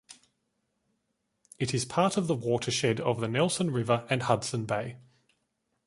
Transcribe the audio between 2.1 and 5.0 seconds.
of the watershed of the Nelson River and Hudson Bay.